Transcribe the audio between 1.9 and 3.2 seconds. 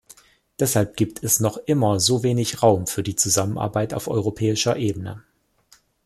so wenig Raum für die